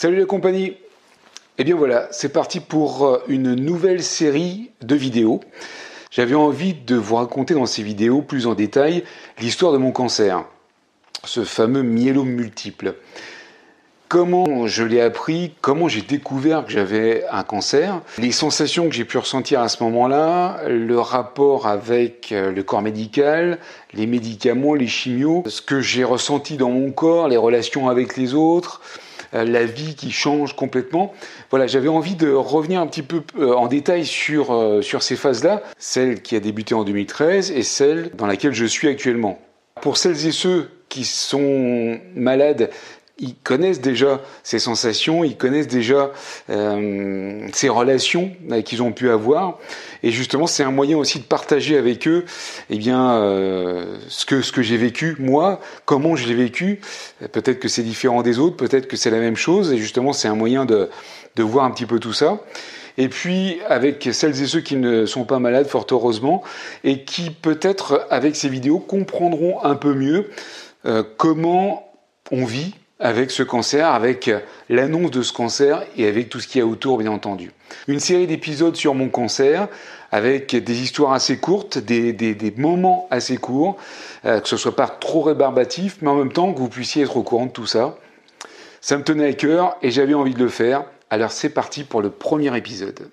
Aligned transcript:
Salut 0.00 0.18
la 0.18 0.26
compagnie 0.26 0.76
Eh 1.58 1.64
bien 1.64 1.74
voilà, 1.74 2.06
c'est 2.12 2.28
parti 2.28 2.60
pour 2.60 3.04
euh, 3.04 3.18
une 3.26 3.56
nouvelle 3.56 4.00
série 4.00 4.70
de 4.80 4.94
vidéos. 4.94 5.40
J'avais 6.12 6.36
envie 6.36 6.72
de 6.72 6.94
vous 6.94 7.16
raconter 7.16 7.54
dans 7.54 7.66
ces 7.66 7.82
vidéos 7.82 8.22
plus 8.22 8.46
en 8.46 8.54
détail 8.54 9.02
l'histoire 9.40 9.72
de 9.72 9.78
mon 9.78 9.90
cancer, 9.90 10.44
ce 11.24 11.42
fameux 11.42 11.82
myélome 11.82 12.28
multiple. 12.28 12.94
Comment 14.06 14.68
je 14.68 14.84
l'ai 14.84 15.00
appris, 15.00 15.54
comment 15.62 15.88
j'ai 15.88 16.02
découvert 16.02 16.64
que 16.64 16.70
j'avais 16.70 17.24
un 17.32 17.42
cancer, 17.42 18.00
les 18.18 18.30
sensations 18.30 18.88
que 18.88 18.94
j'ai 18.94 19.04
pu 19.04 19.18
ressentir 19.18 19.60
à 19.60 19.68
ce 19.68 19.82
moment-là, 19.82 20.60
le 20.68 21.00
rapport 21.00 21.66
avec 21.66 22.30
euh, 22.30 22.52
le 22.52 22.62
corps 22.62 22.82
médical, 22.82 23.58
les 23.94 24.06
médicaments, 24.06 24.74
les 24.74 24.86
chimios, 24.86 25.42
ce 25.48 25.60
que 25.60 25.80
j'ai 25.80 26.04
ressenti 26.04 26.56
dans 26.56 26.70
mon 26.70 26.92
corps, 26.92 27.26
les 27.26 27.36
relations 27.36 27.88
avec 27.88 28.16
les 28.16 28.34
autres, 28.34 28.80
la 29.32 29.64
vie 29.64 29.94
qui 29.94 30.10
change 30.10 30.54
complètement. 30.54 31.12
Voilà, 31.50 31.66
j'avais 31.66 31.88
envie 31.88 32.14
de 32.14 32.30
revenir 32.30 32.80
un 32.80 32.86
petit 32.86 33.02
peu 33.02 33.22
euh, 33.38 33.54
en 33.54 33.66
détail 33.66 34.06
sur, 34.06 34.52
euh, 34.52 34.82
sur 34.82 35.02
ces 35.02 35.16
phases-là, 35.16 35.62
celle 35.78 36.22
qui 36.22 36.36
a 36.36 36.40
débuté 36.40 36.74
en 36.74 36.84
2013 36.84 37.50
et 37.50 37.62
celle 37.62 38.10
dans 38.14 38.26
laquelle 38.26 38.54
je 38.54 38.64
suis 38.64 38.88
actuellement. 38.88 39.38
Pour 39.80 39.96
celles 39.96 40.26
et 40.26 40.32
ceux 40.32 40.70
qui 40.88 41.04
sont 41.04 41.98
malades 42.14 42.70
ils 43.18 43.34
connaissent 43.34 43.80
déjà 43.80 44.20
ces 44.42 44.58
sensations, 44.58 45.24
ils 45.24 45.36
connaissent 45.36 45.68
déjà 45.68 46.12
euh, 46.50 47.48
ces 47.52 47.68
relations 47.68 48.32
euh, 48.50 48.62
qu'ils 48.62 48.82
ont 48.82 48.92
pu 48.92 49.10
avoir, 49.10 49.58
et 50.02 50.10
justement 50.10 50.46
c'est 50.46 50.62
un 50.62 50.70
moyen 50.70 50.96
aussi 50.96 51.18
de 51.18 51.24
partager 51.24 51.76
avec 51.76 52.06
eux, 52.06 52.24
eh 52.70 52.78
bien 52.78 53.12
euh, 53.14 53.96
ce 54.08 54.24
que 54.24 54.42
ce 54.42 54.52
que 54.52 54.62
j'ai 54.62 54.76
vécu 54.76 55.16
moi, 55.18 55.60
comment 55.84 56.16
je 56.16 56.26
l'ai 56.28 56.34
vécu. 56.34 56.80
Peut-être 57.32 57.58
que 57.58 57.68
c'est 57.68 57.82
différent 57.82 58.22
des 58.22 58.38
autres, 58.38 58.56
peut-être 58.56 58.86
que 58.86 58.96
c'est 58.96 59.10
la 59.10 59.20
même 59.20 59.36
chose, 59.36 59.72
et 59.72 59.78
justement 59.78 60.12
c'est 60.12 60.28
un 60.28 60.36
moyen 60.36 60.64
de 60.64 60.88
de 61.36 61.42
voir 61.42 61.64
un 61.64 61.70
petit 61.70 61.86
peu 61.86 61.98
tout 61.98 62.12
ça. 62.12 62.40
Et 62.98 63.08
puis 63.08 63.58
avec 63.68 64.08
celles 64.12 64.42
et 64.42 64.46
ceux 64.46 64.60
qui 64.60 64.74
ne 64.74 65.06
sont 65.06 65.24
pas 65.24 65.38
malades, 65.38 65.68
fort 65.68 65.86
heureusement, 65.92 66.42
et 66.82 67.04
qui 67.04 67.30
peut-être 67.30 68.06
avec 68.10 68.34
ces 68.34 68.48
vidéos 68.48 68.80
comprendront 68.80 69.62
un 69.64 69.76
peu 69.76 69.94
mieux 69.94 70.30
euh, 70.84 71.04
comment 71.16 71.92
on 72.32 72.44
vit 72.44 72.74
avec 73.00 73.30
ce 73.30 73.42
cancer, 73.42 73.86
avec 73.86 74.30
l'annonce 74.68 75.10
de 75.10 75.22
ce 75.22 75.32
cancer 75.32 75.84
et 75.96 76.06
avec 76.06 76.28
tout 76.28 76.40
ce 76.40 76.48
qu'il 76.48 76.60
y 76.60 76.62
a 76.62 76.66
autour, 76.66 76.98
bien 76.98 77.12
entendu. 77.12 77.52
Une 77.86 78.00
série 78.00 78.26
d'épisodes 78.26 78.74
sur 78.76 78.94
mon 78.94 79.08
cancer, 79.08 79.68
avec 80.10 80.56
des 80.56 80.82
histoires 80.82 81.12
assez 81.12 81.38
courtes, 81.38 81.78
des, 81.78 82.12
des, 82.12 82.34
des 82.34 82.50
moments 82.56 83.06
assez 83.10 83.36
courts, 83.36 83.76
euh, 84.24 84.40
que 84.40 84.48
ce 84.48 84.56
soit 84.56 84.74
pas 84.74 84.88
trop 84.88 85.22
rébarbatif, 85.22 85.98
mais 86.00 86.08
en 86.08 86.16
même 86.16 86.32
temps 86.32 86.52
que 86.52 86.58
vous 86.58 86.68
puissiez 86.68 87.04
être 87.04 87.16
au 87.16 87.22
courant 87.22 87.46
de 87.46 87.52
tout 87.52 87.66
ça. 87.66 87.96
Ça 88.80 88.96
me 88.96 89.04
tenait 89.04 89.28
à 89.28 89.32
cœur 89.32 89.76
et 89.82 89.90
j'avais 89.90 90.14
envie 90.14 90.34
de 90.34 90.42
le 90.42 90.48
faire. 90.48 90.84
Alors 91.10 91.32
c'est 91.32 91.50
parti 91.50 91.84
pour 91.84 92.00
le 92.00 92.10
premier 92.10 92.56
épisode. 92.56 93.10